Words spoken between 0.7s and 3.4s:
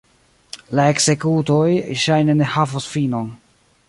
La ekzekutoj ŝajne ne havos finon.